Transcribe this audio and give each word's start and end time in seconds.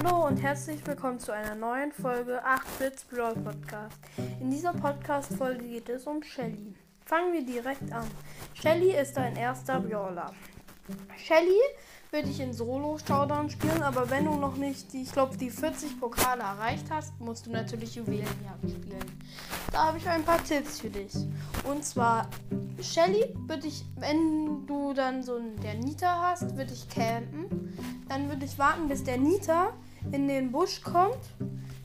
Hallo 0.00 0.28
und 0.28 0.36
herzlich 0.36 0.86
willkommen 0.86 1.18
zu 1.18 1.32
einer 1.32 1.56
neuen 1.56 1.90
Folge 1.90 2.40
8-Bits 2.46 3.04
Brawl 3.06 3.34
Podcast. 3.34 3.98
In 4.40 4.48
dieser 4.48 4.72
Podcast-Folge 4.72 5.64
geht 5.64 5.88
es 5.88 6.06
um 6.06 6.22
Shelly. 6.22 6.72
Fangen 7.04 7.32
wir 7.32 7.44
direkt 7.44 7.90
an. 7.90 8.08
Shelly 8.54 8.94
ist 8.94 9.16
dein 9.16 9.34
erster 9.34 9.80
Brawler. 9.80 10.32
Shelly 11.16 11.58
würde 12.12 12.28
ich 12.28 12.38
in 12.38 12.52
Solo-Showdown 12.52 13.50
spielen, 13.50 13.82
aber 13.82 14.08
wenn 14.08 14.26
du 14.26 14.36
noch 14.36 14.54
nicht, 14.54 14.92
die, 14.92 15.02
ich 15.02 15.10
glaube, 15.10 15.36
die 15.36 15.50
40 15.50 15.98
Pokale 15.98 16.42
erreicht 16.42 16.86
hast, 16.90 17.18
musst 17.18 17.46
du 17.46 17.50
natürlich 17.50 17.96
Juwelenjagd 17.96 18.70
spielen. 18.70 19.18
Da 19.72 19.86
habe 19.86 19.98
ich 19.98 20.08
ein 20.08 20.22
paar 20.22 20.42
Tipps 20.44 20.78
für 20.78 20.90
dich. 20.90 21.12
Und 21.64 21.84
zwar, 21.84 22.28
Shelly 22.80 23.34
würde 23.48 23.66
ich, 23.66 23.84
wenn 23.96 24.64
du 24.64 24.92
dann 24.94 25.24
so 25.24 25.34
einen, 25.34 25.60
der 25.60 25.74
Nita 25.74 26.30
hast, 26.30 26.56
würde 26.56 26.72
ich 26.72 26.88
campen. 26.88 27.74
Dann 28.08 28.28
würde 28.28 28.44
ich 28.44 28.56
warten, 28.60 28.86
bis 28.86 29.02
der 29.02 29.18
Nita 29.18 29.72
in 30.12 30.28
den 30.28 30.52
Busch 30.52 30.82
kommt. 30.82 31.18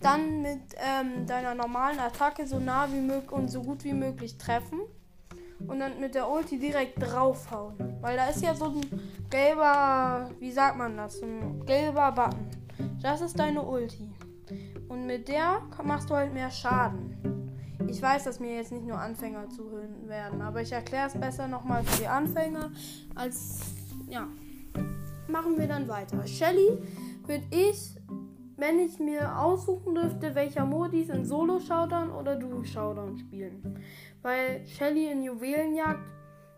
Dann 0.00 0.42
mit 0.42 0.60
ähm, 0.76 1.26
deiner 1.26 1.54
normalen 1.54 1.98
Attacke 1.98 2.46
so 2.46 2.58
nah 2.58 2.86
wie 2.92 3.00
möglich 3.00 3.32
und 3.32 3.48
so 3.48 3.62
gut 3.62 3.84
wie 3.84 3.94
möglich 3.94 4.36
treffen 4.36 4.80
und 5.66 5.80
dann 5.80 6.00
mit 6.00 6.14
der 6.14 6.28
Ulti 6.28 6.58
direkt 6.58 7.00
draufhauen. 7.00 7.74
Weil 8.00 8.16
da 8.16 8.26
ist 8.28 8.42
ja 8.42 8.54
so 8.54 8.66
ein 8.66 8.80
gelber, 9.30 10.30
wie 10.40 10.52
sagt 10.52 10.76
man 10.76 10.96
das, 10.96 11.22
ein 11.22 11.64
gelber 11.64 12.12
Button. 12.12 12.50
Das 13.02 13.20
ist 13.20 13.38
deine 13.38 13.62
Ulti. 13.62 14.12
Und 14.88 15.06
mit 15.06 15.28
der 15.28 15.62
machst 15.82 16.10
du 16.10 16.14
halt 16.14 16.32
mehr 16.32 16.50
Schaden. 16.50 17.14
Ich 17.88 18.00
weiß, 18.00 18.24
dass 18.24 18.40
mir 18.40 18.56
jetzt 18.56 18.72
nicht 18.72 18.86
nur 18.86 18.98
Anfänger 18.98 19.48
zuhören 19.50 20.08
werden, 20.08 20.42
aber 20.42 20.62
ich 20.62 20.72
erkläre 20.72 21.08
es 21.08 21.14
besser 21.14 21.48
nochmal 21.48 21.82
für 21.84 22.02
die 22.02 22.08
Anfänger 22.08 22.70
als, 23.14 23.60
ja. 24.08 24.28
Machen 25.28 25.58
wir 25.58 25.66
dann 25.66 25.88
weiter. 25.88 26.26
Shelly 26.26 26.78
würde 27.26 27.44
ich 27.50 27.96
wenn 28.56 28.78
ich 28.78 28.98
mir 28.98 29.38
aussuchen 29.38 29.94
dürfte, 29.94 30.34
welcher 30.34 30.64
Modis 30.64 31.08
in 31.08 31.24
Solo-Showdown 31.24 32.10
oder 32.10 32.36
Duo-Showdown 32.36 33.18
spielen. 33.18 33.80
Weil 34.22 34.64
Shelly 34.66 35.10
in 35.10 35.22
Juwelenjagd 35.22 36.00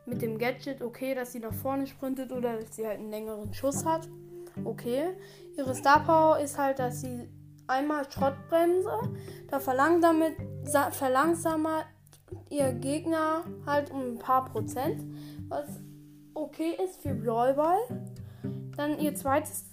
mit 0.05 0.23
dem 0.23 0.39
Gadget, 0.39 0.83
okay, 0.83 1.15
dass 1.15 1.33
sie 1.33 1.41
nach 1.41 1.55
vorne 1.55 1.87
sprintet 1.87 2.33
oder 2.33 2.59
dass 2.59 2.77
sie 2.77 2.87
halt 2.87 2.99
einen 2.99 3.11
längeren 3.11 3.53
Schuss 3.53 3.85
hat. 3.85 4.09
Okay. 4.65 5.15
Ihre 5.57 5.75
Star 5.75 6.05
Power 6.05 6.39
ist 6.39 6.59
halt, 6.59 6.79
dass 6.79 7.01
sie 7.01 7.29
einmal 7.67 8.11
Schrottbremse, 8.11 8.91
da 9.51 9.59
verlangsamt, 9.59 10.37
verlangsamt 10.93 11.87
ihr 12.51 12.73
Gegner 12.73 13.45
halt 13.65 13.91
um 13.91 14.15
ein 14.15 14.19
paar 14.19 14.45
Prozent, 14.45 15.03
was 15.49 15.81
okay 16.35 16.77
ist 16.85 17.03
für 17.03 17.15
Brawlball. 17.15 17.79
Dann 18.77 18.99
ihr 18.99 19.15
zweites 19.15 19.65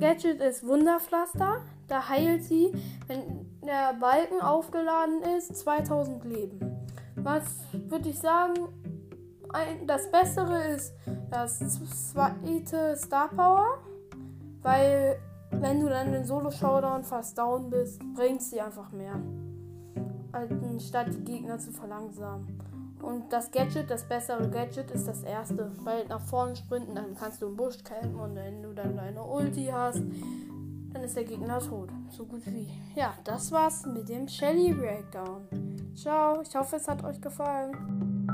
Gadget 0.00 0.40
ist 0.40 0.66
Wunderpflaster. 0.66 1.60
Da 1.86 2.08
heilt 2.08 2.42
sie, 2.44 2.72
wenn 3.06 3.46
der 3.62 3.92
Balken 4.00 4.40
aufgeladen 4.40 5.22
ist, 5.36 5.54
2000 5.56 6.24
Leben. 6.24 6.58
Was 7.16 7.44
würde 7.72 8.08
ich 8.08 8.18
sagen? 8.18 8.54
Ein, 9.50 9.86
das 9.86 10.10
Bessere 10.10 10.62
ist 10.68 10.94
das 11.30 11.58
zweite 12.12 12.96
Star 12.96 13.28
Power, 13.28 13.78
weil 14.62 15.18
wenn 15.50 15.80
du 15.80 15.88
dann 15.88 16.14
in 16.14 16.24
Solo 16.24 16.50
Showdown 16.50 17.04
fast 17.04 17.36
down 17.36 17.68
bist, 17.68 18.00
bringt 18.14 18.40
sie 18.40 18.60
einfach 18.60 18.90
mehr, 18.92 19.20
anstatt 20.32 21.12
die 21.12 21.24
Gegner 21.24 21.58
zu 21.58 21.72
verlangsamen. 21.72 22.46
Und 23.02 23.32
das 23.32 23.50
Gadget, 23.50 23.90
das 23.90 24.04
bessere 24.04 24.48
Gadget 24.48 24.90
ist 24.90 25.08
das 25.08 25.22
erste. 25.22 25.70
Weil 25.84 26.06
nach 26.06 26.20
vorne 26.20 26.56
sprinten, 26.56 26.94
dann 26.94 27.14
kannst 27.14 27.42
du 27.42 27.46
im 27.46 27.56
Busch 27.56 27.82
campen 27.82 28.16
und 28.16 28.34
wenn 28.34 28.62
du 28.62 28.72
dann 28.72 28.96
deine 28.96 29.22
Ulti 29.22 29.66
hast, 29.72 30.02
dann 30.92 31.02
ist 31.02 31.16
der 31.16 31.24
Gegner 31.24 31.60
tot. 31.60 31.90
So 32.10 32.24
gut 32.26 32.44
wie. 32.46 32.68
Ja, 32.94 33.14
das 33.24 33.52
war's 33.52 33.86
mit 33.86 34.08
dem 34.08 34.28
Shelly 34.28 34.72
Breakdown. 34.72 35.46
Ciao, 35.94 36.40
ich 36.42 36.54
hoffe, 36.54 36.76
es 36.76 36.88
hat 36.88 37.04
euch 37.04 37.20
gefallen. 37.20 38.29